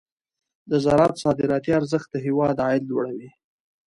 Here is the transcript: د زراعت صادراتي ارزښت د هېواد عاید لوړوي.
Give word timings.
د 0.69 0.71
زراعت 0.85 1.15
صادراتي 1.23 1.71
ارزښت 1.79 2.07
د 2.11 2.15
هېواد 2.25 2.55
عاید 2.65 2.83
لوړوي. 2.89 3.29